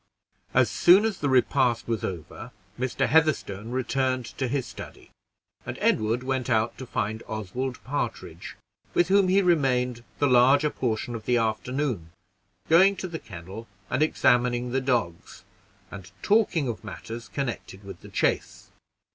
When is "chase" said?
18.09-18.71